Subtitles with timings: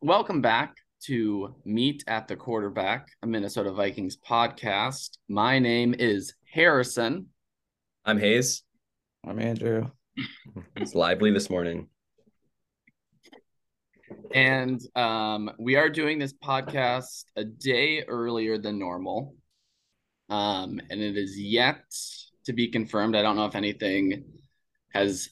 [0.00, 5.18] Welcome back to Meet at the Quarterback, a Minnesota Vikings podcast.
[5.28, 7.26] My name is Harrison.
[8.04, 8.62] I'm Hayes.
[9.26, 9.90] I'm Andrew.
[10.76, 11.88] It's lively this morning.
[14.32, 19.34] And um, we are doing this podcast a day earlier than normal.
[20.28, 21.84] Um, and it is yet
[22.46, 23.16] to be confirmed.
[23.16, 24.24] I don't know if anything
[24.92, 25.28] has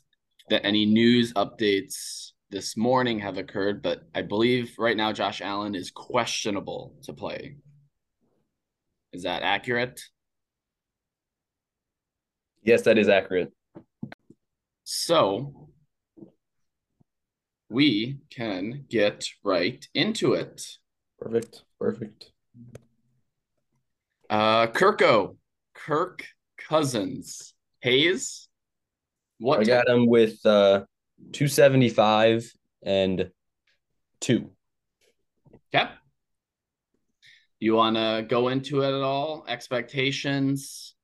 [0.50, 5.74] that any news updates this morning have occurred, but I believe right now Josh Allen
[5.74, 7.56] is questionable to play.
[9.12, 10.00] Is that accurate?
[12.62, 13.52] Yes, that is accurate.
[14.84, 15.70] So
[17.70, 20.62] we can get right into it.
[21.18, 21.62] Perfect.
[21.80, 22.31] Perfect.
[24.32, 25.36] Uh Kirko,
[25.74, 26.24] Kirk
[26.56, 28.48] Cousins, Hayes.
[29.38, 30.84] What I got him with uh
[31.32, 32.50] 275
[32.82, 33.30] and
[34.22, 34.50] two.
[35.74, 35.86] Okay.
[37.60, 39.44] You want to go into it at all?
[39.48, 40.94] Expectations?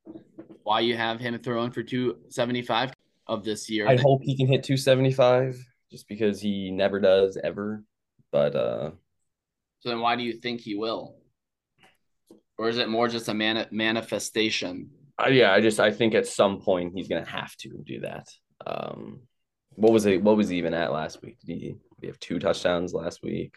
[0.62, 2.95] Why you have him throwing for 275
[3.27, 3.86] of this year?
[3.86, 7.84] I hope he can hit 275 just because he never does ever.
[8.33, 8.91] But uh
[9.80, 11.19] so then why do you think he will?
[12.59, 14.91] Or is it more just a man- manifestation?
[15.23, 18.28] Uh, yeah, I just I think at some point he's gonna have to do that.
[18.67, 19.20] Um
[19.78, 20.23] what was it?
[20.23, 21.39] What was he even at last week?
[21.47, 23.55] Did he, did he have two touchdowns last week?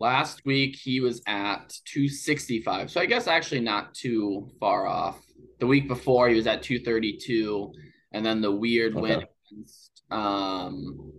[0.00, 2.90] Last week he was at 265.
[2.90, 5.20] So I guess actually not too far off.
[5.60, 7.72] The week before he was at 232,
[8.12, 9.00] and then the weird okay.
[9.00, 11.12] win against um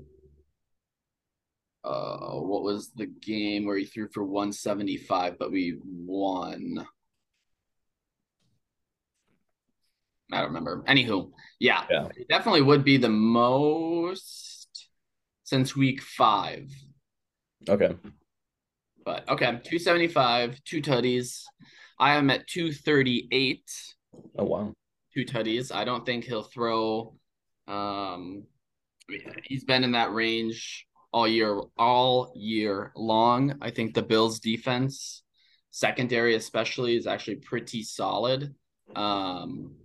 [1.84, 6.86] uh what was the game where he threw for 175 but we won
[10.34, 10.84] I don't remember.
[10.88, 12.08] Anywho, yeah, yeah.
[12.16, 14.88] it definitely would be the most
[15.44, 16.72] since week five.
[17.70, 17.95] Okay.
[19.05, 21.44] But okay, 275, two tutties.
[22.00, 23.61] I am at 238.
[24.39, 24.73] Oh wow.
[25.14, 25.73] Two tutties.
[25.73, 27.15] I don't think he'll throw
[27.67, 28.44] um
[29.44, 33.56] he's been in that range all year all year long.
[33.62, 35.24] I think the Bills defense
[35.72, 38.54] secondary especially is actually pretty solid.
[38.96, 39.76] Um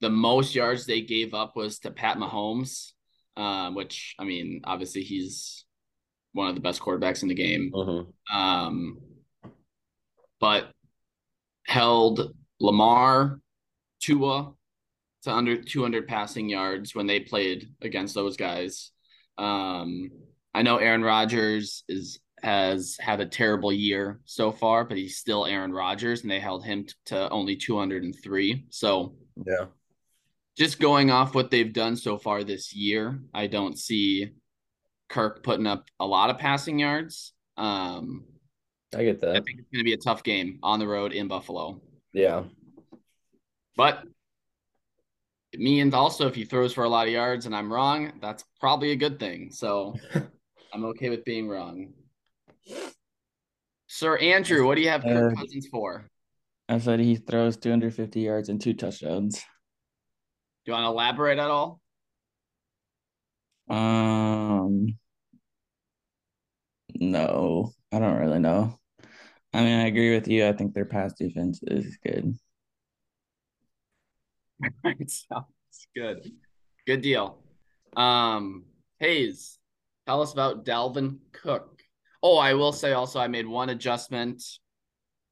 [0.00, 2.92] the most yards they gave up was to Pat Mahomes,
[3.36, 5.64] um, which I mean, obviously he's
[6.32, 7.72] one of the best quarterbacks in the game.
[7.74, 8.36] Uh-huh.
[8.36, 8.98] Um,
[10.40, 10.70] but
[11.66, 13.40] held Lamar,
[14.00, 14.52] Tua
[15.22, 18.92] to under 200 passing yards when they played against those guys.
[19.36, 20.10] Um,
[20.54, 25.44] I know Aaron Rodgers is has had a terrible year so far, but he's still
[25.44, 28.66] Aaron Rodgers, and they held him t- to only 203.
[28.70, 29.66] So yeah,
[30.56, 34.30] just going off what they've done so far this year, I don't see
[35.08, 37.32] Kirk putting up a lot of passing yards.
[37.56, 38.24] Um,
[38.94, 39.30] I get that.
[39.30, 41.80] I think it's going to be a tough game on the road in Buffalo.
[42.12, 42.44] Yeah.
[43.76, 44.02] But
[45.52, 48.44] it means also if he throws for a lot of yards and I'm wrong, that's
[48.60, 49.50] probably a good thing.
[49.50, 49.94] So
[50.72, 51.92] I'm okay with being wrong.
[53.86, 56.10] Sir Andrew, what do you have Kirk uh, Cousins for?
[56.68, 59.42] I said he throws 250 yards and two touchdowns Do
[60.66, 61.80] you want to elaborate at all?
[63.70, 64.98] Um,
[66.94, 68.78] no, I don't really know.
[69.52, 70.46] I mean, I agree with you.
[70.46, 72.34] I think their pass defense is good.
[75.06, 76.30] Sounds good.
[76.86, 77.38] Good deal.
[77.96, 78.64] Um,
[79.00, 79.58] Hayes,
[80.06, 81.82] tell us about Dalvin Cook.
[82.22, 84.42] Oh, I will say also I made one adjustment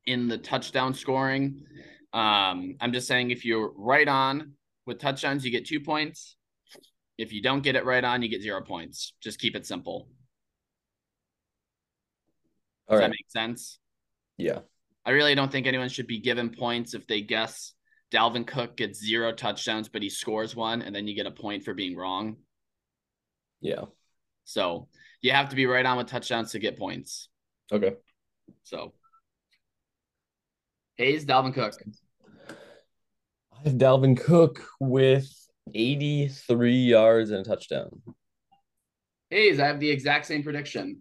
[0.05, 1.65] in the touchdown scoring.
[2.13, 4.53] Um, I'm just saying if you're right on
[4.87, 6.37] with touchdowns, you get two points.
[7.19, 9.15] If you don't get it right on, you get zero points.
[9.21, 10.09] Just keep it simple.
[12.89, 13.05] Does All right.
[13.05, 13.79] that make sense?
[14.37, 14.61] Yeah.
[15.05, 17.73] I really don't think anyone should be given points if they guess
[18.13, 21.65] Dalvin Cook gets zero touchdowns, but he scores one, and then you get a point
[21.65, 22.37] for being wrong.
[23.61, 23.87] Yeah.
[24.45, 24.89] So
[25.23, 27.29] you have to be right on with touchdowns to get points.
[27.73, 27.95] Okay.
[28.63, 28.93] So
[30.97, 31.75] Hayes, Dalvin Cook.
[32.49, 35.29] I have Dalvin Cook with
[35.75, 37.91] 83 yards and a touchdown.
[39.31, 41.01] Hayes, I have the exact same prediction.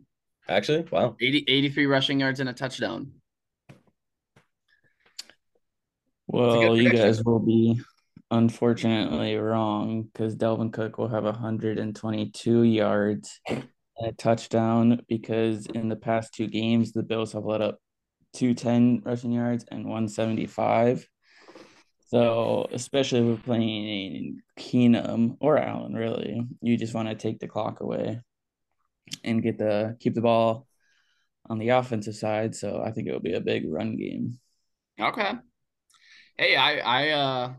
[0.50, 1.16] Actually, wow.
[1.22, 3.12] 80, 83 rushing yards and a touchdown.
[6.36, 7.80] Well, you guys will be
[8.30, 13.70] unfortunately wrong because Dalvin Cook will have 122 yards and
[14.04, 17.80] a touchdown because in the past two games, the Bills have let up
[18.34, 21.08] 210 rushing yards and 175.
[22.08, 27.48] So, especially if we're playing Keenum or Allen, really, you just want to take the
[27.48, 28.20] clock away
[29.24, 30.68] and get the keep the ball
[31.50, 32.56] on the offensive side.
[32.56, 34.38] So, I think it will be a big run game.
[35.00, 35.32] Okay.
[36.38, 37.54] Hey, I I uh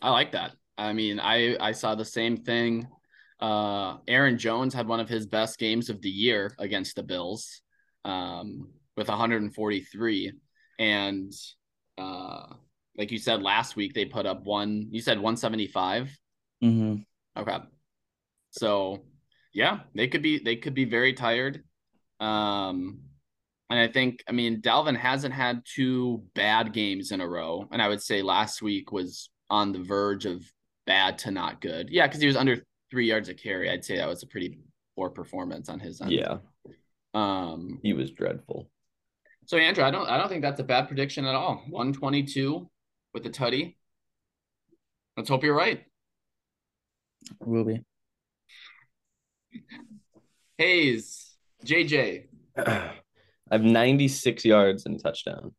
[0.00, 0.52] I like that.
[0.78, 2.86] I mean, I I saw the same thing.
[3.40, 7.62] Uh Aaron Jones had one of his best games of the year against the Bills
[8.04, 10.32] um with 143
[10.78, 11.32] and
[11.98, 12.46] uh
[12.96, 14.88] like you said last week, they put up one.
[14.90, 16.16] You said 175.
[16.62, 17.40] Mm-hmm.
[17.40, 17.58] Okay.
[18.50, 19.02] So
[19.52, 21.62] yeah, they could be they could be very tired.
[22.20, 23.00] Um,
[23.70, 27.82] and I think I mean Dalvin hasn't had two bad games in a row, and
[27.82, 30.44] I would say last week was on the verge of
[30.86, 31.88] bad to not good.
[31.90, 33.70] Yeah, because he was under three yards of carry.
[33.70, 34.58] I'd say that was a pretty
[34.96, 36.12] poor performance on his end.
[36.12, 36.38] Yeah.
[37.14, 38.70] Um, he was dreadful.
[39.46, 41.62] So Andrew, I don't I don't think that's a bad prediction at all.
[41.68, 42.68] 122
[43.14, 43.76] with the tutty.
[45.16, 45.84] Let's hope you're right.
[47.40, 47.82] Will be.
[50.58, 52.26] Hayes, JJ.
[53.50, 55.54] I have 96 yards and a touchdown.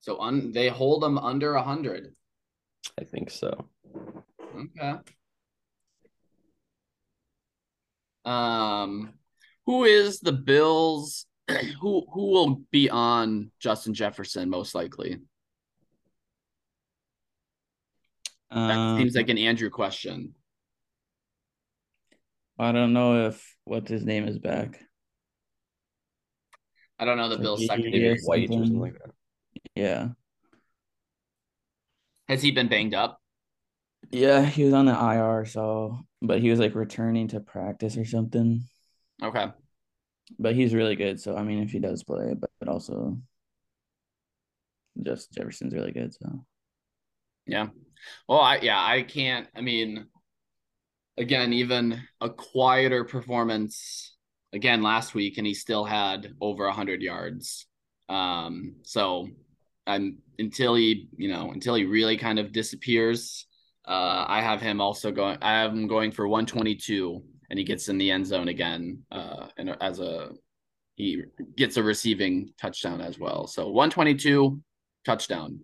[0.00, 2.14] So un- they hold them under 100.
[2.98, 3.68] I think so.
[4.54, 4.94] Okay.
[8.24, 9.14] Um,
[9.66, 11.26] who is the Bills?
[11.80, 15.18] who who will be on Justin Jefferson most likely?
[18.50, 20.34] That Um, seems like an Andrew question.
[22.58, 24.80] I don't know if what's his name is back.
[26.98, 28.18] I don't know the Bills secondary.
[28.24, 28.80] White or something something.
[28.80, 29.10] like that.
[29.74, 30.08] Yeah.
[32.28, 33.20] Has he been banged up?
[34.10, 38.04] Yeah, he was on the IR, so but he was like returning to practice or
[38.04, 38.62] something.
[39.22, 39.46] Okay.
[40.38, 43.18] But he's really good, so I mean if he does play, but, but also
[45.02, 46.44] just Jefferson's really good, so
[47.46, 47.68] Yeah.
[48.28, 49.48] Well, I yeah, I can't.
[49.54, 50.06] I mean,
[51.16, 54.15] again, even a quieter performance
[54.56, 57.66] again last week, and he still had over hundred yards.
[58.08, 59.28] Um, so
[59.86, 63.46] I'm until he, you know, until he really kind of disappears.
[63.86, 65.38] Uh, I have him also going.
[65.42, 69.04] I have him going for 122, and he gets in the end zone again.
[69.12, 70.30] Uh, and as a
[70.96, 71.22] he
[71.56, 73.46] gets a receiving touchdown as well.
[73.46, 74.60] So 122
[75.04, 75.60] touchdown.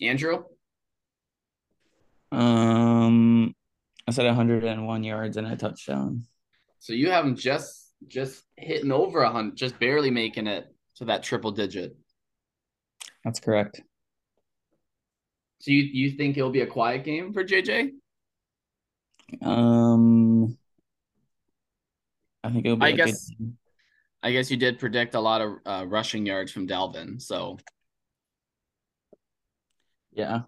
[0.00, 0.44] Andrew?
[2.30, 3.54] um
[4.08, 6.24] I said 101 yards and a touchdown.
[6.78, 10.66] So you have him just just hitting over a hundred, just barely making it
[10.96, 11.94] to that triple digit.
[13.22, 13.82] That's correct.
[15.60, 17.90] So you you think it'll be a quiet game for JJ?
[19.42, 20.56] Um
[22.42, 23.56] I think it'll be I guess- good.
[24.22, 27.20] I guess you did predict a lot of uh, rushing yards from Dalvin.
[27.20, 27.58] So
[30.12, 30.40] Yeah.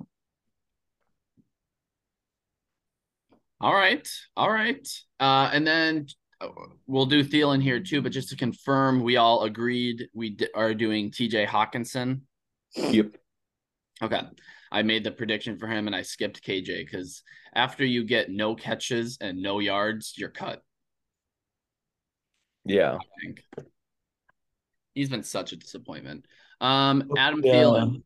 [3.60, 4.86] All right, all right.
[5.18, 6.06] Uh, and then
[6.40, 6.48] uh,
[6.86, 8.00] we'll do Thielen here too.
[8.00, 11.46] But just to confirm, we all agreed we d- are doing T.J.
[11.46, 12.22] Hockenson.
[12.74, 13.16] Yep.
[14.02, 14.22] Okay.
[14.72, 17.22] I made the prediction for him and I skipped KJ because
[17.54, 20.62] after you get no catches and no yards, you're cut.
[22.64, 22.94] Yeah.
[22.94, 23.44] I think
[24.94, 26.24] he's been such a disappointment.
[26.60, 27.54] Um, Adam Yeah.
[27.54, 28.02] Thielen,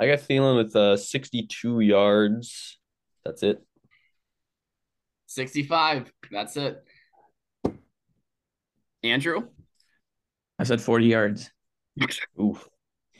[0.00, 2.78] I got Thielen with uh 62 yards.
[3.24, 3.62] That's it.
[5.26, 6.12] 65.
[6.30, 6.82] That's it.
[9.02, 9.48] Andrew,
[10.58, 11.50] I said 40 yards.
[12.40, 12.68] Oof.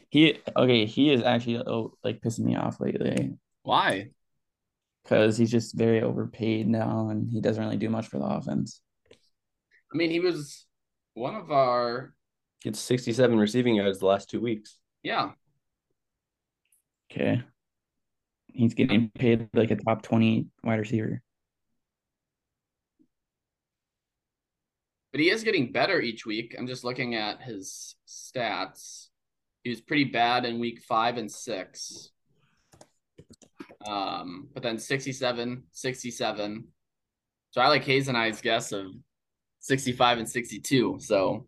[0.09, 4.11] He okay, he is actually oh, like pissing me off lately why?
[5.03, 8.81] because he's just very overpaid now and he doesn't really do much for the offense.
[9.13, 10.67] I mean, he was
[11.13, 12.15] one of our
[12.63, 14.79] Gets 67 receiving yards the last two weeks.
[15.03, 15.33] yeah.
[17.13, 17.43] Okay.
[18.55, 21.21] He's getting paid like a top 20 wide receiver.
[25.13, 26.55] But he is getting better each week.
[26.59, 29.09] I'm just looking at his stats.
[29.63, 32.11] He was pretty bad in week five and six.
[33.87, 36.65] Um, but then 67, 67.
[37.51, 38.87] So I like Hayes and I's guess of
[39.61, 40.99] 65 and 62.
[41.01, 41.47] So,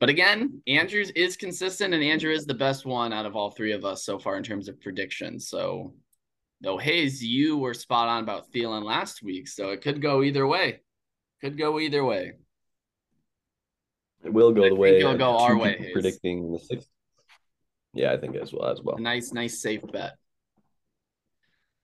[0.00, 3.72] but again, Andrews is consistent and Andrew is the best one out of all three
[3.72, 5.48] of us so far in terms of predictions.
[5.48, 5.92] So,
[6.62, 9.46] though Hayes, you were spot on about Thielen last week.
[9.46, 10.80] So it could go either way.
[11.42, 12.32] Could go either way.
[14.24, 15.92] It will go I the way it'll go our way, Hayes.
[15.92, 16.88] predicting the sixth.
[17.92, 18.96] Yeah, I think as well as well.
[18.96, 20.16] A nice, nice safe bet.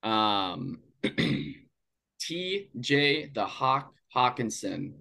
[0.03, 4.93] Um, TJ the Hawk Hockenson,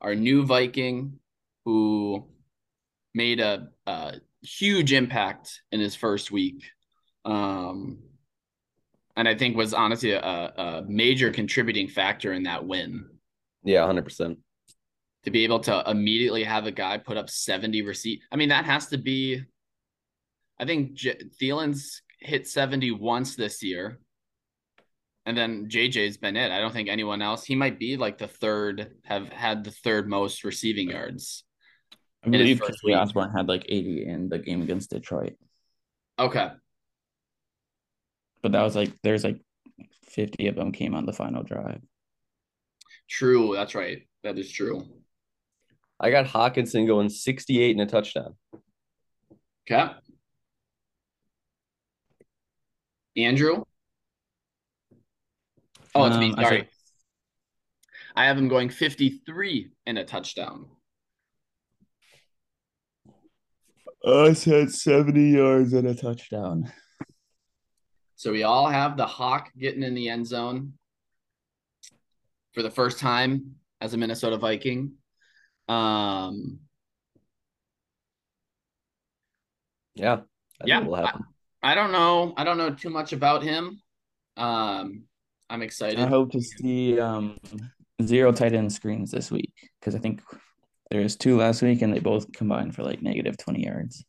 [0.00, 1.20] our new Viking,
[1.64, 2.26] who
[3.14, 6.64] made a, a huge impact in his first week.
[7.24, 7.98] Um,
[9.16, 13.06] and I think was honestly a, a major contributing factor in that win.
[13.64, 14.36] Yeah, 100%.
[15.24, 18.22] To be able to immediately have a guy put up 70 receipt.
[18.32, 19.42] I mean, that has to be,
[20.58, 23.98] I think J- Thielen's hit 70 once this year.
[25.26, 26.50] And then JJ's been it.
[26.50, 27.44] I don't think anyone else.
[27.44, 31.44] He might be like the third, have had the third most receiving yards.
[32.24, 35.36] I believe Kenny Osborne had like 80 in the game against Detroit.
[36.18, 36.50] Okay.
[38.42, 39.40] But that was like there's like
[40.04, 41.80] 50 of them came on the final drive.
[43.08, 44.02] True, that's right.
[44.22, 44.86] That is true.
[45.98, 48.34] I got Hockenson going 68 and a touchdown.
[49.70, 49.92] Okay.
[53.16, 53.64] Andrew?
[55.94, 56.32] Oh, it's um, me.
[56.32, 56.44] Sorry.
[56.44, 56.68] I, said...
[58.16, 60.66] I have him going 53 and a touchdown.
[64.06, 66.72] I had 70 yards and a touchdown.
[68.16, 70.74] So we all have the Hawk getting in the end zone
[72.52, 74.92] for the first time as a Minnesota Viking.
[75.68, 76.60] Um,
[79.94, 80.20] yeah.
[80.64, 80.80] yeah.
[80.80, 81.12] I,
[81.62, 82.34] I, don't know.
[82.36, 83.80] I don't know too much about him.
[84.36, 85.04] Um,
[85.48, 86.00] I'm excited.
[86.00, 87.38] I hope to see um,
[88.02, 90.22] zero tight end screens this week because I think
[90.90, 94.04] there's two last week and they both combined for like negative 20 yards.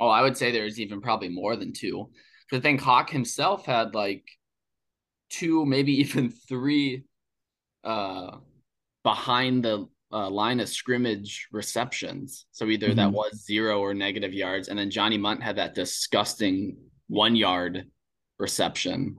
[0.00, 2.10] Oh, I would say there's even probably more than two.
[2.52, 4.24] I think Hawk himself had like
[5.30, 7.04] two, maybe even three
[7.82, 8.38] uh
[9.02, 12.46] behind the uh, line of scrimmage receptions.
[12.52, 12.96] So either mm-hmm.
[12.96, 14.68] that was zero or negative yards.
[14.68, 16.76] And then Johnny Mundt had that disgusting
[17.08, 17.86] one yard
[18.38, 19.16] reception.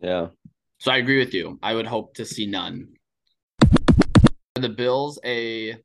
[0.00, 0.28] Yeah.
[0.78, 1.58] So I agree with you.
[1.62, 2.88] I would hope to see none.
[4.58, 5.76] The Bills a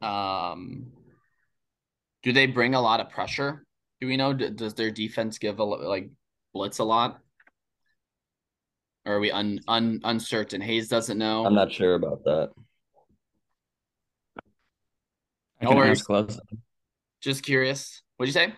[0.00, 0.86] um
[2.22, 3.64] do they bring a lot of pressure?
[4.00, 6.10] Do we know does their defense give a like
[6.52, 7.20] blitz a lot?
[9.06, 10.60] Or are we un, un uncertain?
[10.60, 11.46] Hayes doesn't know.
[11.46, 12.50] I'm not sure about that.
[15.60, 16.40] I can ask Leslie.
[17.20, 18.02] Just curious.
[18.16, 18.54] What'd you say?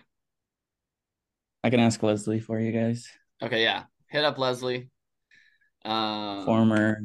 [1.63, 3.07] I can ask Leslie for you guys.
[3.41, 3.83] Okay, yeah.
[4.09, 4.89] Hit up Leslie.
[5.85, 7.01] Um, Former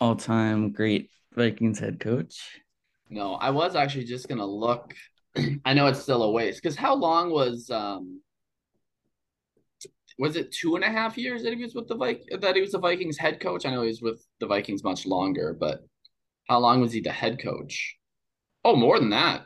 [0.00, 2.60] all time great Vikings head coach.
[3.10, 4.94] No, I was actually just gonna look.
[5.64, 8.20] I know it's still a waste because how long was um
[10.18, 12.60] was it two and a half years that he was with the Viking that he
[12.60, 13.66] was the Vikings head coach?
[13.66, 15.80] I know he was with the Vikings much longer, but
[16.48, 17.96] how long was he the head coach?
[18.64, 19.42] Oh, more than that.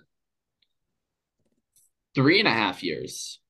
[2.15, 3.41] Three and a half years.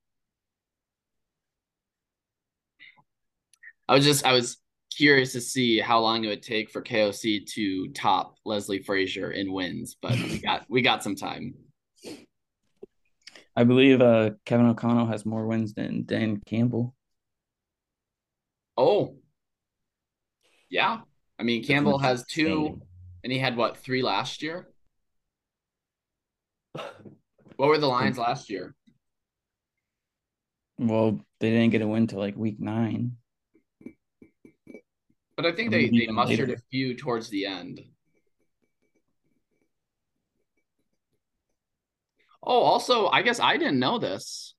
[3.87, 4.57] I was just I was
[4.99, 9.53] curious to see how long it would take for KOC to top Leslie Frazier in
[9.53, 11.53] wins, but we got we got some time.
[13.55, 16.93] I believe uh, Kevin O'Connell has more wins than Dan Campbell.
[18.77, 19.15] Oh,
[20.69, 20.99] yeah.
[21.39, 22.81] I mean, Campbell has two,
[23.23, 24.67] and he had what three last year.
[26.73, 28.75] What were the Lions last year?
[30.77, 33.15] Well, they didn't get a win till like week nine.
[35.39, 36.55] But I think they, they mustered later.
[36.55, 37.79] a few towards the end.
[42.43, 44.53] Oh, also, I guess I didn't know this.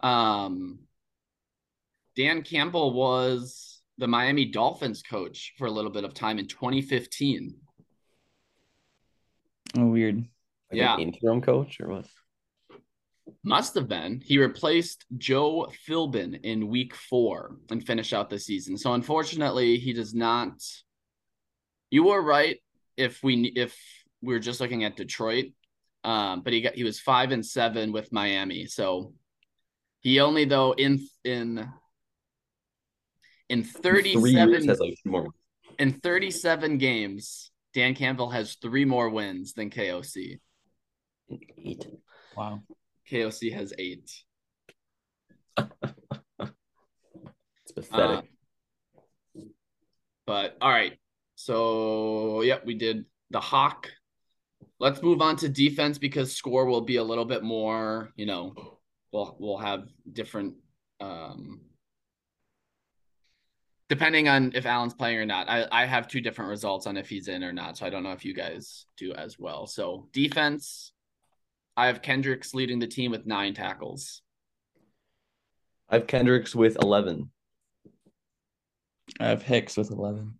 [0.00, 0.80] Um,
[2.16, 7.54] Dan Campbell was the Miami Dolphins coach for a little bit of time in 2015.
[9.78, 10.16] Oh, weird.
[10.16, 10.28] Like
[10.70, 10.98] yeah.
[10.98, 12.06] interim coach or what?
[13.42, 14.20] Must have been.
[14.24, 18.76] He replaced Joe Philbin in week four and finished out the season.
[18.76, 20.52] So unfortunately, he does not.
[21.90, 22.58] You were right
[22.96, 23.76] if we if
[24.22, 25.46] we were just looking at Detroit.
[26.04, 28.66] Um, but he got he was five and seven with Miami.
[28.66, 29.14] So
[30.00, 31.68] he only though in in
[33.48, 34.94] in 37 like
[35.78, 40.38] in 37 games, Dan Campbell has three more wins than KOC.
[41.58, 41.86] Eight.
[42.36, 42.62] Wow.
[43.10, 44.10] KOC has eight.
[45.58, 45.72] it's
[47.74, 48.18] pathetic.
[49.36, 49.40] Uh,
[50.26, 50.98] but all right.
[51.34, 53.88] So, yep, we did the Hawk.
[54.78, 58.54] Let's move on to defense because score will be a little bit more, you know,
[59.12, 60.54] we'll we'll have different
[61.00, 61.60] um
[63.88, 65.48] depending on if Allen's playing or not.
[65.48, 67.76] I, I have two different results on if he's in or not.
[67.76, 69.66] So I don't know if you guys do as well.
[69.66, 70.92] So defense,
[71.80, 74.20] I have Kendricks leading the team with nine tackles.
[75.88, 77.30] I have Kendricks with 11.
[79.18, 80.34] I have Hicks with 11.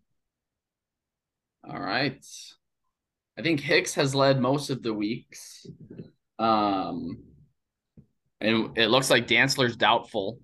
[1.67, 2.23] All right.
[3.39, 5.67] I think Hicks has led most of the weeks.
[6.39, 7.23] Um,
[8.43, 10.41] and it looks like Dantzler's doubtful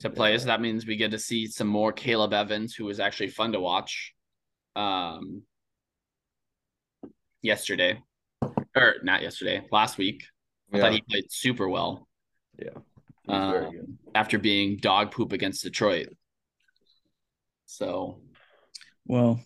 [0.00, 0.38] to play.
[0.38, 3.50] So that means we get to see some more Akayleb Evans, who was actually fun
[3.52, 4.14] to watch.
[4.76, 5.42] Um,
[7.42, 8.00] yesterday,
[8.76, 10.24] or not yesterday, last week.
[10.72, 10.82] I Yeah.
[10.84, 12.08] thought he played super well.
[12.58, 12.70] Yeah.
[13.26, 13.98] He's very um, good.
[14.14, 16.08] after being dog poop against Detroit.
[17.66, 18.20] So
[19.06, 19.40] Well,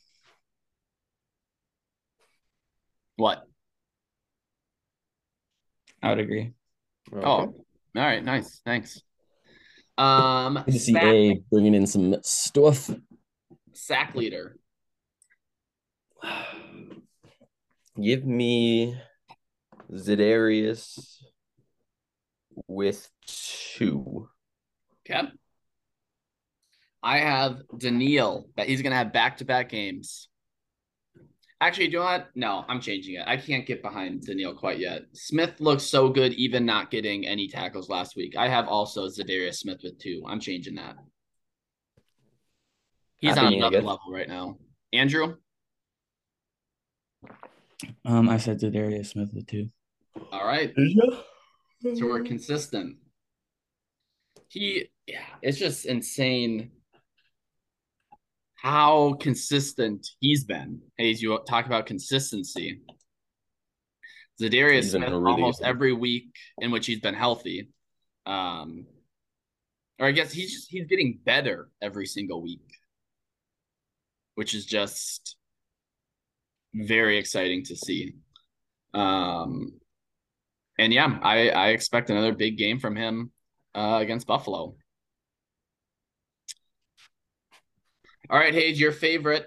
[3.17, 3.47] what?
[6.03, 6.53] I would agree.
[7.13, 7.55] Oh, all
[7.95, 9.01] right, nice, thanks.
[9.97, 12.91] Um, Good to see sack, A bringing in some stuff.
[13.73, 14.59] sack leader.
[18.03, 19.01] Give me
[19.93, 21.23] Za'Darius
[22.69, 24.29] with two.
[25.09, 25.29] Okay.
[27.03, 30.29] I have Danielle, he's gonna have back to back games.
[31.61, 32.29] Actually, do you know what?
[32.35, 33.25] No, I'm changing it.
[33.27, 35.03] I can't get behind Danielle quite yet.
[35.13, 38.37] Smith looks so good, even not getting any tackles last week.
[38.37, 40.23] I have also Za'Darius Smith with two.
[40.27, 40.97] I'm changing that.
[43.17, 44.59] He's on another level right now.
[44.93, 45.37] Andrew,
[48.05, 49.71] Um, I said to Darius Smith with two.
[50.33, 50.73] all right.
[51.83, 52.97] So we're consistent.
[54.49, 56.71] He, yeah, it's just insane
[58.55, 60.81] how consistent he's been.
[60.97, 62.81] Hey, as you talk about consistency,
[64.41, 65.69] Za'Darius Smith really almost good.
[65.69, 67.69] every week in which he's been healthy.
[68.27, 68.87] Um,
[69.99, 72.67] or I guess he's just he's getting better every single week,
[74.35, 75.37] which is just
[76.75, 78.15] very exciting to see.
[78.93, 79.81] Um,
[80.79, 83.31] and yeah, I I expect another big game from him
[83.75, 84.77] uh, against Buffalo.
[88.31, 89.47] All right, Hayes, your favorite,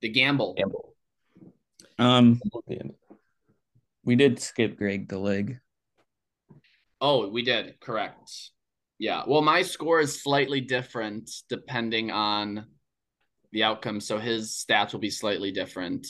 [0.00, 0.54] the gamble.
[0.54, 0.94] Gamble.
[1.98, 2.40] Um,
[4.04, 5.58] we did skip Greg the leg.
[7.00, 7.80] Oh, we did.
[7.80, 8.30] Correct.
[8.98, 9.24] Yeah.
[9.26, 12.66] Well, my score is slightly different depending on
[13.52, 14.00] the outcome.
[14.00, 16.06] So his stats will be slightly different.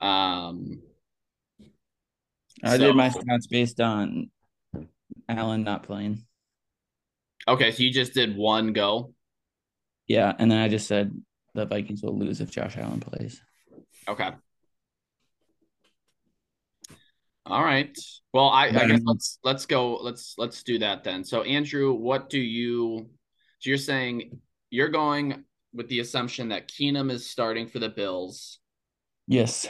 [0.00, 0.82] Um,
[2.62, 4.30] I did my stats based on
[5.28, 6.24] Allen not playing.
[7.48, 7.70] okay.
[7.72, 9.14] So you just did one go.
[10.06, 11.12] Yeah, and then I just said
[11.54, 13.40] the Vikings will lose if Josh Allen plays.
[14.08, 14.30] Okay.
[17.46, 17.96] All right.
[18.32, 19.96] Well, I, I guess let's let's go.
[19.96, 21.24] Let's let's do that then.
[21.24, 23.10] So Andrew, what do you
[23.58, 28.60] so you're saying you're going with the assumption that Keenum is starting for the Bills.
[29.26, 29.66] Yes.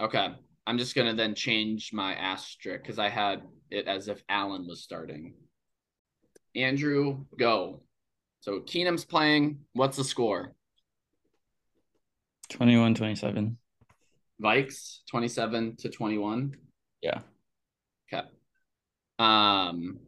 [0.00, 0.28] Okay.
[0.66, 4.82] I'm just gonna then change my asterisk because I had it as if Allen was
[4.82, 5.34] starting.
[6.54, 7.82] Andrew, go.
[8.40, 9.60] So Keenum's playing.
[9.72, 10.54] What's the score?
[12.50, 13.56] 21 27.
[14.42, 16.56] Vikes 27 to 21.
[17.02, 17.20] Yeah.
[18.12, 18.26] Okay.
[19.18, 19.98] Um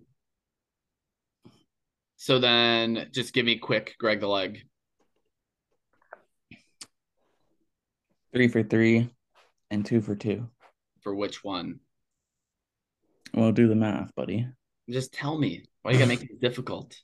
[2.16, 4.60] so then just give me quick Greg the leg.
[8.32, 9.10] Three for three
[9.70, 10.48] and two for two.
[11.00, 11.80] For which one?
[13.34, 14.46] We'll do the math, buddy.
[14.88, 15.64] Just tell me.
[15.82, 16.96] Why are you gotta make it difficult?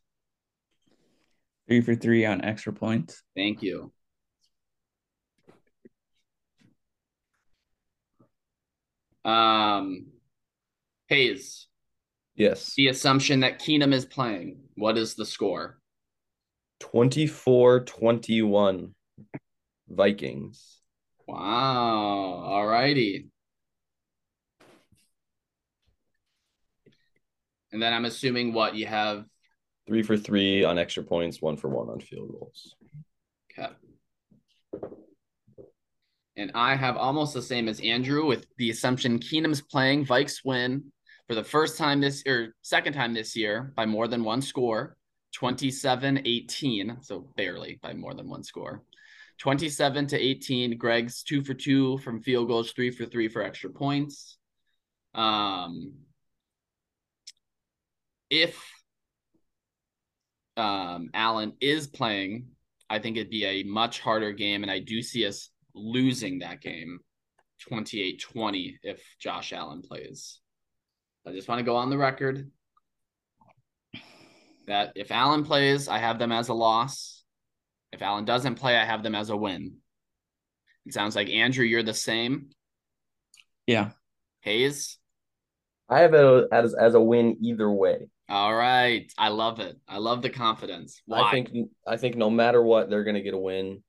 [1.69, 3.23] Three for three on extra points.
[3.35, 3.93] Thank you.
[9.25, 10.07] Um
[11.09, 11.69] Hayes,
[12.35, 12.75] Yes.
[12.77, 14.59] the assumption that Keenum is playing.
[14.75, 15.79] What is the score?
[16.81, 18.95] 24 21
[19.89, 20.76] Vikings.
[21.27, 22.43] Wow.
[22.45, 23.29] All righty.
[27.73, 29.25] And then I'm assuming what you have.
[29.87, 32.75] Three for three on extra points, one for one on field goals.
[33.53, 33.73] Okay.
[36.37, 40.05] And I have almost the same as Andrew with the assumption Keenum's playing.
[40.07, 40.93] Vikes win
[41.29, 44.97] for the first time this or second time this year by more than one score
[45.35, 46.99] 27 18.
[47.03, 48.83] So barely by more than one score.
[49.39, 50.79] 27 to 18.
[50.79, 54.39] Greg's two for two from field goals, three for three for extra points.
[55.15, 55.95] Um,
[58.31, 58.63] if
[60.57, 62.49] um, Allen is playing,
[62.89, 64.63] I think it'd be a much harder game.
[64.63, 67.01] And I do see us losing that game
[67.69, 70.41] 28 20 if Josh Allen plays.
[71.27, 72.51] I just want to go on the record
[74.67, 77.16] that if Allen plays, I have them as a loss.
[77.93, 79.77] If Allen doesn't play, I have them as a win.
[80.85, 82.51] It sounds like Andrew, you're the same.
[83.67, 83.91] Yeah.
[84.41, 84.99] Hayes.
[85.89, 88.09] I have it as as a win either way.
[88.29, 89.13] All right.
[89.17, 89.77] I love it.
[89.89, 91.01] I love the confidence.
[91.07, 91.23] Why?
[91.23, 91.51] I think
[91.87, 93.83] I think no matter what, they're gonna get a win.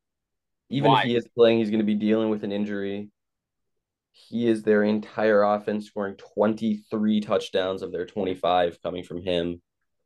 [0.69, 1.01] Even Why?
[1.01, 3.10] if he is playing, he's going to be dealing with an injury.
[4.12, 9.62] He is their entire offense, scoring 23 touchdowns of their 25 coming from him.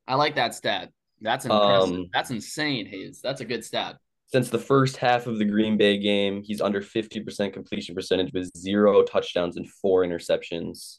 [0.08, 0.92] I like that stat.
[1.22, 1.96] That's impressive.
[1.96, 3.22] Um, That's insane, Hayes.
[3.24, 3.98] That's a good stat.
[4.28, 8.50] Since the first half of the Green Bay game, he's under 50% completion percentage with
[8.58, 10.98] zero touchdowns and four interceptions.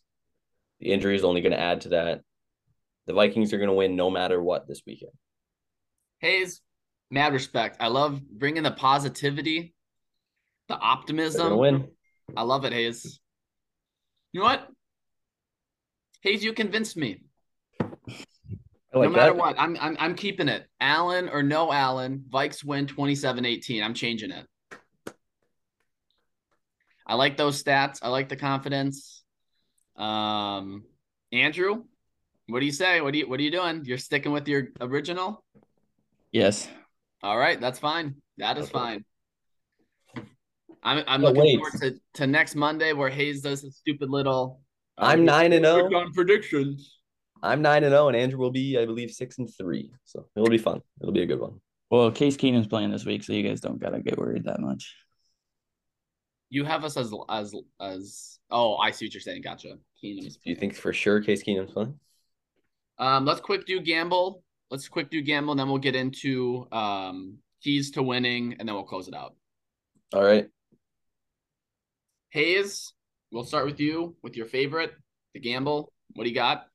[0.80, 2.20] The injury is only going to add to that.
[3.06, 5.12] The Vikings are going to win no matter what this weekend.
[6.18, 6.60] Hayes,
[7.10, 7.78] mad respect.
[7.80, 9.74] I love bringing the positivity,
[10.68, 11.56] the optimism.
[11.56, 11.88] win.
[12.36, 13.18] I love it, Hayes.
[14.32, 14.68] You know what?
[16.20, 17.22] Hayes, you convinced me.
[18.94, 19.36] Like no matter that.
[19.38, 20.66] what, I'm, I'm I'm keeping it.
[20.80, 23.82] Allen or no Allen, Vikes win 27-18.
[23.82, 24.46] I'm changing it.
[27.06, 28.00] I like those stats.
[28.02, 29.22] I like the confidence.
[29.96, 30.84] Um,
[31.32, 31.84] Andrew,
[32.48, 33.00] what do you say?
[33.00, 33.82] What do you what are you doing?
[33.84, 35.42] You're sticking with your original?
[36.32, 36.68] Yes.
[37.22, 38.16] All right, that's fine.
[38.38, 38.72] That is Okay.
[38.72, 39.04] fine.
[40.82, 41.56] I'm I'm looking wait.
[41.56, 44.60] forward to, to next Monday where Hayes does a stupid little
[44.98, 45.86] uh, I'm 9 and 0.
[45.94, 46.98] on predictions.
[47.42, 49.90] I'm 9 and 0 and Andrew will be I believe 6 and 3.
[50.04, 50.80] So, it'll be fun.
[51.00, 51.60] It'll be a good one.
[51.90, 54.96] Well, Case Keenum's playing this week, so you guys don't gotta get worried that much.
[56.48, 59.42] You have us as as as oh, I see what you're saying.
[59.42, 59.74] Gotcha.
[60.02, 61.98] Keenum's Do you think for sure Case Keenum's playing?
[62.98, 64.42] Um, let's quick do gamble.
[64.70, 68.74] Let's quick do gamble, and then we'll get into um keys to winning, and then
[68.74, 69.34] we'll close it out.
[70.14, 70.48] All right.
[72.30, 72.94] Hayes,
[73.30, 74.94] we'll start with you with your favorite,
[75.34, 75.92] the gamble.
[76.14, 76.68] What do you got?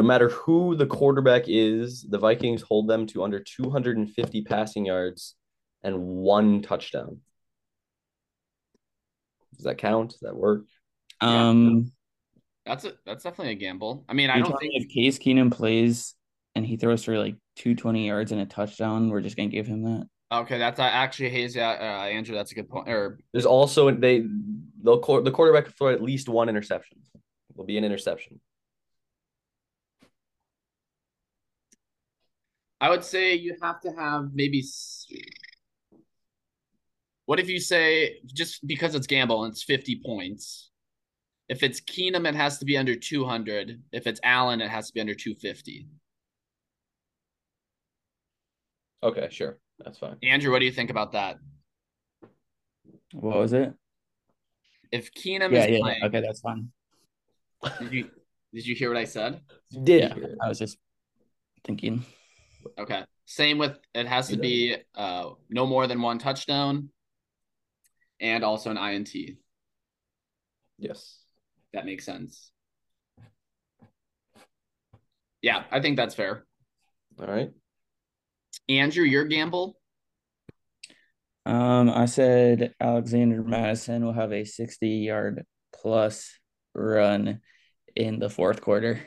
[0.00, 5.34] No matter who the quarterback is, the Vikings hold them to under 250 passing yards
[5.82, 7.18] and one touchdown.
[9.56, 10.12] Does that count?
[10.12, 10.62] Does that work?
[11.20, 11.92] Um,
[12.64, 12.96] That's it.
[13.04, 14.06] That's definitely a gamble.
[14.08, 16.14] I mean, I you're don't telling think if Case Keenum plays
[16.54, 19.82] and he throws for like 220 yards and a touchdown, we're just gonna give him
[19.82, 20.06] that.
[20.32, 21.54] Okay, that's uh, actually Hayes.
[21.54, 22.88] Yeah, uh, Andrew, that's a good point.
[22.88, 24.24] Or There's also they
[24.82, 27.00] they'll the quarterback will throw at least one interception.
[27.54, 28.40] Will be an interception.
[32.80, 34.64] I would say you have to have maybe.
[37.26, 40.70] What if you say just because it's gamble and it's fifty points?
[41.48, 43.82] If it's Keenum, it has to be under two hundred.
[43.92, 45.86] If it's Allen, it has to be under two fifty.
[49.02, 49.58] Okay, sure.
[49.78, 50.16] That's fine.
[50.22, 51.38] Andrew, what do you think about that?
[53.12, 53.72] What was it?
[54.92, 55.78] If Keenum Yeah, is yeah.
[55.80, 56.68] playing, Okay, that's fine.
[57.78, 58.10] did you
[58.52, 59.40] did you hear what I said?
[59.70, 60.26] Did Yeah.
[60.42, 60.78] I was just
[61.64, 62.04] thinking.
[62.78, 63.04] Okay.
[63.26, 66.90] Same with it has to be uh no more than one touchdown,
[68.20, 69.14] and also an INT.
[70.78, 71.18] Yes.
[71.72, 72.50] That makes sense.
[75.42, 76.44] Yeah, I think that's fair.
[77.18, 77.50] All right.
[78.68, 79.76] Andrew, your gamble.
[81.46, 86.38] Um, I said Alexander Mattison will have a 60 yard plus
[86.74, 87.40] run
[87.96, 89.00] in the fourth quarter.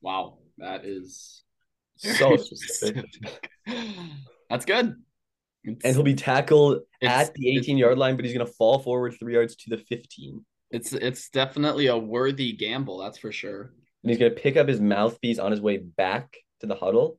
[0.00, 1.42] Wow, that is
[1.96, 3.04] So specific.
[4.48, 4.96] That's good.
[5.64, 9.14] It's, And he'll be tackled at the 18 yard line, but he's gonna fall forward
[9.18, 10.44] three yards to the 15.
[10.70, 12.98] it's it's definitely a worthy gamble.
[12.98, 13.72] That's for sure.
[14.02, 17.18] And he's gonna pick up his mouthpiece on his way back to the huddle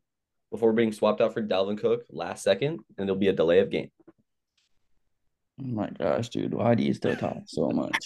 [0.52, 3.70] before being swapped out for Dalvin Cook last second, and there'll be a delay of
[3.70, 3.92] game.
[5.62, 7.98] Oh my gosh, dude, why do you still talk so much?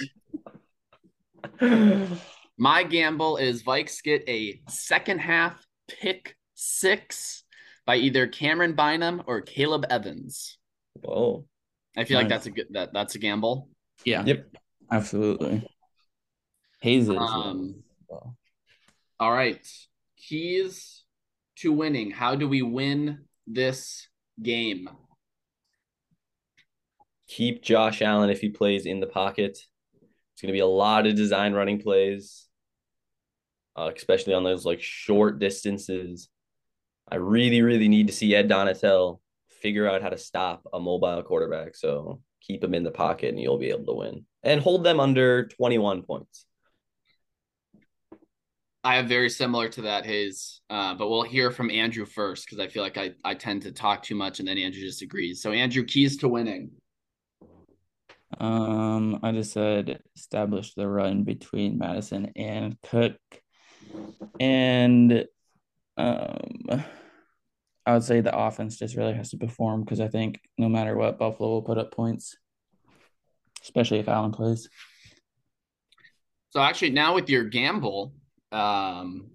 [2.58, 7.44] My gamble is Vikes get a second half pick six
[7.86, 10.58] by either Camryn Bynum or Akayleb Evans.
[11.02, 11.46] Whoa.
[11.96, 13.70] I feel like that's a good that that's a gamble.
[14.06, 14.56] Yeah, Yep.
[14.92, 15.68] absolutely.
[16.82, 17.18] Hayes is.
[17.18, 17.84] Um,
[19.20, 19.66] all right.
[20.18, 21.04] Keys
[21.58, 22.12] to winning.
[22.12, 24.08] How do we win this
[24.42, 24.90] game?
[27.28, 29.58] Keep Josh Allen if he plays in the pocket.
[30.34, 32.47] It's gonna be a lot of design running plays,
[33.78, 36.30] uh, especially on those like short distances.
[37.10, 39.20] I really, really need to see Ed Donatell
[39.62, 41.76] figure out how to stop a mobile quarterback.
[41.76, 44.26] So keep him in the pocket and you'll be able to win.
[44.44, 46.46] And hold them under 21 points.
[48.84, 50.62] I have very similar to that, Hayes.
[50.70, 53.72] Uh, but we'll hear from Andrew first because I feel like I, I tend to
[53.72, 55.42] talk too much and then Andrew just agrees.
[55.42, 56.72] So Andrew, keys to winning.
[58.40, 63.18] Um, I just said establish the run between Mattison and Cook,
[64.40, 65.26] and
[65.98, 66.84] um,
[67.86, 70.96] I would say the offense just really has to perform because I think no matter
[70.96, 72.38] what, Buffalo will put up points,
[73.64, 74.70] especially if Allen plays.
[76.50, 78.14] So actually now with your gamble,
[78.52, 79.30] um,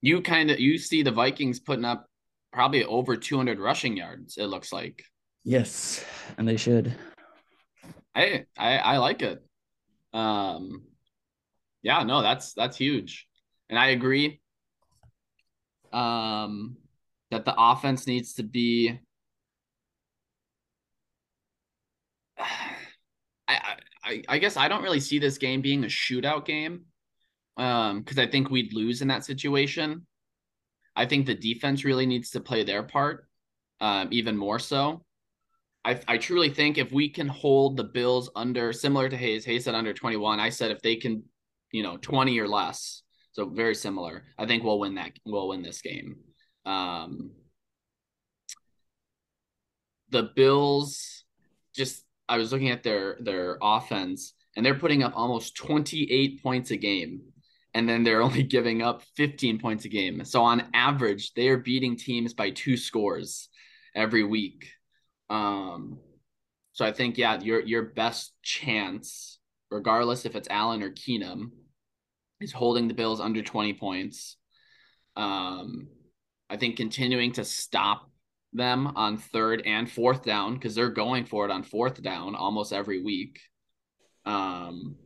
[0.00, 2.06] you kind of you see the Vikings putting up
[2.52, 5.04] probably over 200 rushing yards, it looks like.
[5.44, 6.04] Yes,
[6.38, 6.94] and they should.
[8.14, 9.42] I I, I like it.
[10.12, 10.84] Um,
[11.82, 13.26] yeah, no, that's that's huge,
[13.70, 14.40] and I agree.
[15.92, 16.76] Um,
[17.30, 19.00] that the offense needs to be.
[23.48, 26.84] I, I I guess I don't really see this game being a shootout game,
[27.56, 30.06] um, because I think we'd lose in that situation.
[30.94, 33.26] I think the defense really needs to play their part,
[33.80, 35.04] um, even more so.
[35.84, 39.64] I, I truly think if we can hold the Bills under similar to Hayes, Hayes
[39.64, 40.38] said under 21.
[40.38, 41.22] I said if they can,
[41.72, 44.24] you know, 20 or less, so very similar.
[44.38, 45.12] I think we'll win that.
[45.24, 46.16] We'll win this game.
[46.66, 47.30] Um,
[50.10, 51.24] the Bills
[51.74, 56.70] just I was looking at their their offense and they're putting up almost 28 points
[56.70, 57.22] a game
[57.74, 60.24] and then they're only giving up 15 points a game.
[60.24, 63.48] So on average, they are beating teams by two scores
[63.94, 64.68] every week.
[65.28, 65.98] Um,
[66.72, 69.38] so I think yeah, your your best chance,
[69.70, 71.50] regardless if it's Allen or Keenum,
[72.40, 74.36] is holding the Bills under 20 points.
[75.16, 75.88] Um,
[76.48, 78.10] I think continuing to stop
[78.52, 82.72] them on third and fourth down because they're going for it on fourth down almost
[82.72, 83.40] every week.
[84.24, 84.96] Um,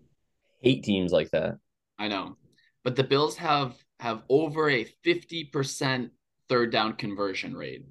[0.63, 1.59] Eight teams like that.
[1.99, 2.37] I know,
[2.83, 6.11] but the Bills have have over a 50%
[6.49, 7.85] third down conversion rate,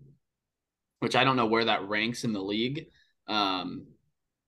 [0.99, 2.87] which I don't know where that ranks in the league.
[3.27, 3.87] Um,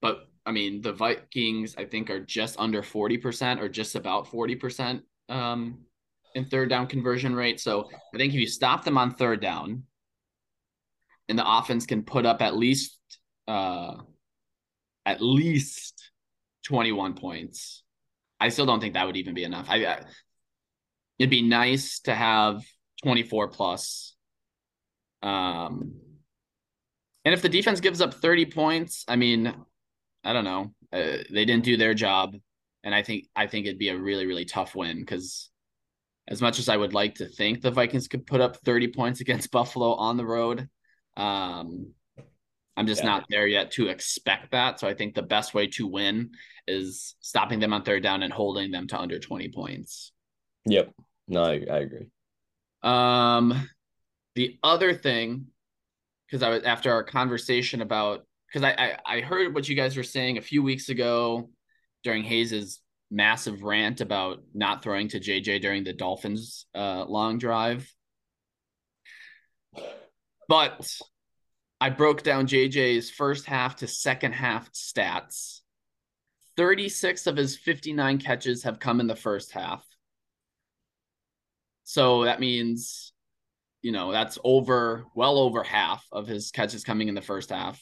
[0.01, 5.01] but I mean, the Vikings, I think, are just under 40% or just about 40%
[5.29, 5.79] um,
[6.35, 7.59] in third down conversion rate.
[7.59, 9.83] So I think if you stop them on third down
[11.27, 12.99] and the offense can put up at least
[13.47, 13.95] uh,
[15.05, 16.11] at least
[16.65, 17.83] 21 points,
[18.39, 19.67] I still don't think that would even be enough.
[19.69, 20.03] I, I
[21.17, 22.61] it'd be nice to have
[23.03, 24.15] 24 plus.
[25.23, 25.93] Um,
[27.23, 29.55] and if the defense gives up 30 points, I mean,
[30.25, 30.73] I don't know.
[30.91, 32.35] Uh, they didn't do their job,
[32.83, 35.49] and I think I think it'd be a really really tough win because
[36.27, 39.21] as much as I would like to think the Vikings could put up 30 points
[39.21, 40.67] against Buffalo on the road,
[41.15, 41.93] um,
[42.77, 43.09] I'm just yeah.
[43.09, 44.79] not there yet to expect that.
[44.79, 46.31] So I think the best way to win
[46.67, 50.11] is stopping them on third down and holding them to under 20 points.
[50.65, 50.91] Yep.
[51.27, 52.07] No, I, I agree.
[52.83, 53.69] Um,
[54.35, 55.47] the other thing,
[56.27, 59.97] because I was after our conversation about because I, I I heard what you guys
[59.97, 61.49] were saying a few weeks ago
[62.05, 62.79] during Hayes's
[63.11, 67.91] massive rant about not throwing to JJ during the Dolphins uh, long drive.
[70.47, 70.87] But
[71.81, 75.59] I broke down JJ's first half to second half stats.
[76.55, 79.85] 36 of his 59 catches have come in the first half.
[81.83, 83.11] So that means,
[83.81, 87.81] you know, that's over, well over half of his catches coming in the first half.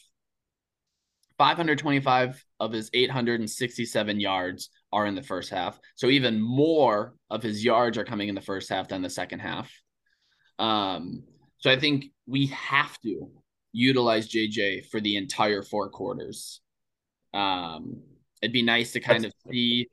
[1.44, 5.78] 525 of his 867 yards are in the first half.
[5.96, 9.40] So even more of his yards are coming in the first half than the second
[9.40, 9.70] half.
[10.58, 11.24] Um,
[11.58, 13.30] so I think we have to
[13.74, 16.62] utilize JJ for the entire four quarters.
[17.34, 18.04] Um,
[18.42, 19.90] it'd be nice to kind That's- of see,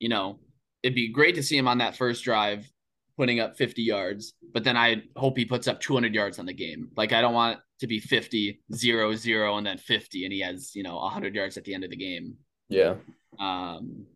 [0.00, 0.38] you know,
[0.82, 2.70] it'd be great to see him on that first drive
[3.16, 6.52] putting up 50 yards, but then I hope he puts up 200 yards on the
[6.52, 6.90] game.
[6.94, 10.74] Like I don't want to be 50, 0, 0, and then 50, and he has,
[10.74, 12.34] you know, 100 yards at the end of the game.
[12.68, 12.96] Yeah.
[13.38, 14.06] Um,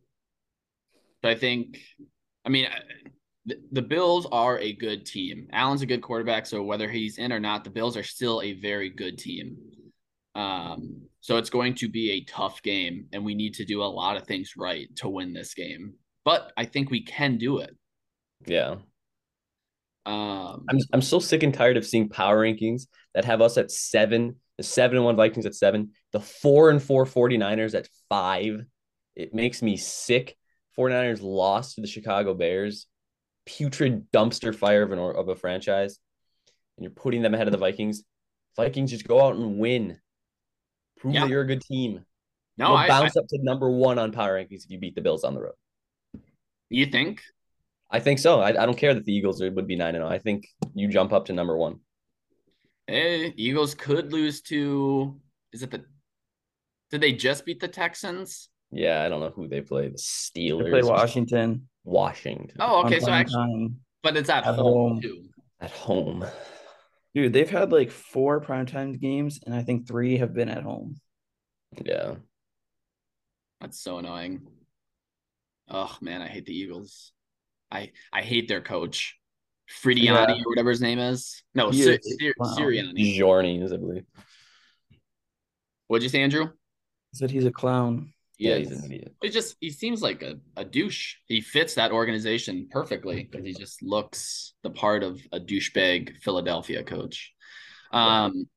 [1.22, 1.80] so I think,
[2.44, 2.68] I mean,
[3.46, 5.48] the, the Bills are a good team.
[5.52, 8.52] Allen's a good quarterback, so whether he's in or not, the Bills are still a
[8.54, 9.56] very good team.
[10.34, 13.84] Um, so it's going to be a tough game, and we need to do a
[13.84, 15.94] lot of things right to win this game.
[16.24, 17.74] But I think we can do it.
[18.46, 18.76] Yeah.
[20.06, 23.70] Um, I'm I'm so sick and tired of seeing power rankings that have us at
[23.70, 28.64] seven, the seven and one Vikings at seven, the four and four 49ers at five.
[29.16, 30.36] It makes me sick.
[30.78, 32.86] 49ers lost to the Chicago Bears,
[33.46, 35.98] putrid dumpster fire of an of a franchise,
[36.76, 38.02] and you're putting them ahead of the Vikings.
[38.56, 39.98] Vikings just go out and win.
[40.98, 41.20] Prove yeah.
[41.20, 42.04] that you're a good team.
[42.56, 44.94] No, You'll I bounce I, up to number one on power rankings if you beat
[44.94, 45.54] the Bills on the road.
[46.70, 47.22] You think?
[47.90, 48.40] I think so.
[48.40, 50.08] I, I don't care that the Eagles would be nine and zero.
[50.08, 51.80] I think you jump up to number one.
[52.86, 55.20] Hey, Eagles could lose to.
[55.52, 55.84] Is it the?
[56.90, 58.48] Did they just beat the Texans?
[58.70, 59.88] Yeah, I don't know who they play.
[59.88, 60.64] The Steelers.
[60.64, 61.68] They play Washington.
[61.84, 62.56] Washington.
[62.58, 63.00] Oh, okay.
[63.00, 63.70] So actually,
[64.02, 65.24] but it's at, at home, home too.
[65.60, 66.24] At home.
[67.14, 70.96] Dude, they've had like four primetime games, and I think three have been at home.
[71.84, 72.16] Yeah.
[73.60, 74.46] That's so annoying.
[75.68, 77.12] Oh man, I hate the Eagles.
[77.70, 79.16] I I hate their coach,
[79.82, 80.42] Fridiani yeah.
[80.44, 81.42] or whatever his name is.
[81.54, 82.54] No, Sir, Sir, wow.
[82.58, 83.14] Sirianni.
[83.14, 84.04] Giorni, I believe.
[85.88, 86.50] What'd you say, Andrew?
[87.12, 88.12] He said he's a clown.
[88.36, 88.68] He yeah, is.
[88.68, 89.14] he's an idiot.
[89.22, 91.16] He just he seems like a, a douche.
[91.26, 96.82] He fits that organization perfectly because he just looks the part of a douchebag Philadelphia
[96.82, 97.32] coach.
[97.92, 98.48] Um,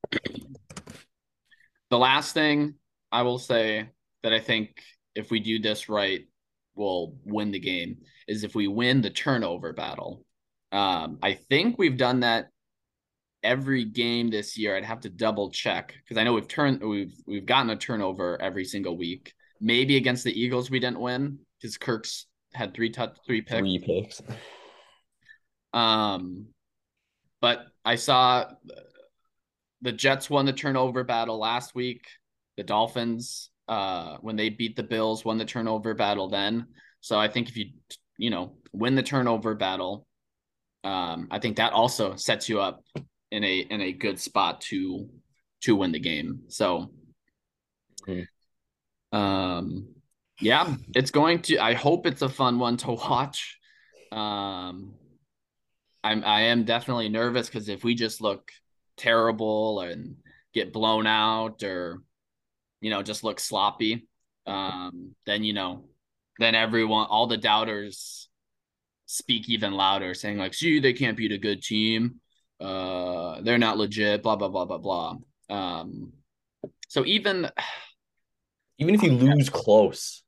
[1.90, 2.76] the last thing
[3.12, 3.90] I will say
[4.24, 4.82] that I think
[5.14, 6.28] if we do this right,
[6.78, 10.24] we'll win the game is if we win the turnover battle.
[10.72, 12.50] Um, I think we've done that
[13.44, 14.76] every game this year.
[14.76, 18.42] I'd have to double check because I know we've turned we've we've gotten a turnover
[18.42, 19.34] every single week.
[19.60, 23.60] Maybe against the Eagles we didn't win because Kirk's had three touch three picks.
[23.60, 24.22] Three picks.
[25.74, 26.48] Um,
[27.42, 28.46] but I saw
[29.82, 32.08] the Jets won the turnover battle last week.
[32.58, 36.68] The Dolphins, uh, when they beat the Bills, won the turnover battle then.
[37.02, 37.68] So I think if you
[38.18, 40.08] you know win the turnover battle,
[40.84, 42.84] um, I think that also sets you up
[43.32, 45.10] in a in a good spot to
[45.62, 46.44] to win the game.
[46.50, 46.92] So,
[48.08, 48.28] Mhm.
[49.12, 49.88] um,
[50.40, 51.58] yeah, it's going to.
[51.60, 53.58] I hope it's a fun one to watch.
[54.12, 54.94] Um,
[56.04, 58.52] I'm I am definitely nervous because if we just look
[58.98, 60.18] terrible and
[60.54, 62.02] get blown out or
[62.82, 64.08] you know just look sloppy,
[64.46, 65.86] um, then you know,
[66.40, 68.30] then everyone, all the doubters
[69.06, 72.20] speak even louder, saying like, "See, they can't beat a good team.
[72.60, 75.16] Uh, they're not legit." Blah blah blah blah blah.
[75.50, 76.14] Um,
[76.88, 77.50] so even
[78.80, 80.22] Even if you lose close.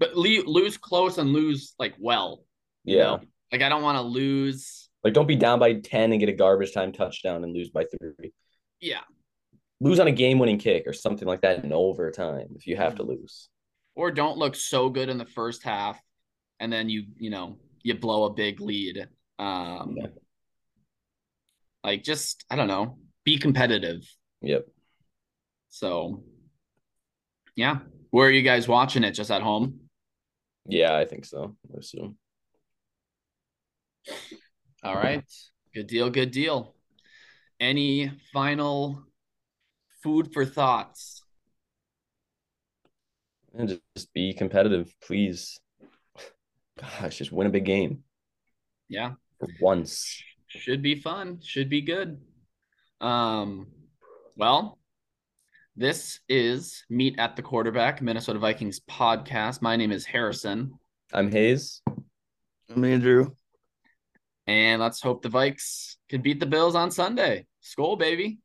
[0.00, 2.44] but le- lose close and lose like well.
[2.82, 3.04] you Yeah.
[3.04, 3.20] know?
[3.52, 4.88] like I don't want to lose.
[5.04, 7.84] Like don't be down by 10 and get a garbage time touchdown and lose by
[7.84, 8.32] three.
[8.80, 9.02] Yeah,
[9.84, 12.94] Lose on a game winning kick or something like that in overtime if you have
[12.96, 13.48] to lose.
[13.94, 16.00] or don't look so good in the first half,
[16.58, 19.06] and then you you know you blow a big lead.
[19.38, 20.06] Um, Yeah.
[21.84, 24.00] like just I don't know, be competitive.
[24.40, 24.66] Yep.
[25.68, 26.22] So,
[27.56, 29.12] yeah, where are you guys watching it?
[29.12, 29.80] Just at home?
[30.66, 31.56] Yeah, I think so.
[31.74, 32.16] I assume.
[34.82, 35.24] All right,
[35.74, 36.74] good deal, good deal.
[37.60, 39.02] Any final
[40.04, 41.22] food for thoughts?
[43.56, 45.58] And just, just be competitive, please.
[46.78, 48.02] Gosh, just win a big game
[48.88, 50.22] Yeah, for once.
[50.48, 51.40] should be fun.
[51.42, 52.20] Should be good.
[53.00, 53.68] Um,
[54.36, 54.78] well,
[55.76, 59.62] this is Meet at the Quarterback, Minnesota Vikings podcast.
[59.62, 60.72] My name is Harrison,
[61.12, 61.80] I'm Hayes.
[62.74, 63.30] I'm Andrew.
[64.46, 67.46] and let's hope the Vikes can beat the Bills on Sunday.
[67.62, 68.38] Skol, baby.